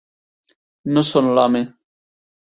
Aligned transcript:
No 0.95 1.03
són 1.09 1.29
l'home. 1.39 1.61